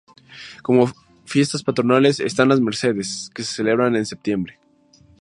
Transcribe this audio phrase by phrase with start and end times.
[0.63, 0.91] Como
[1.27, 4.57] fiestas patronales están las Mercedes, que se celebran en septiembre.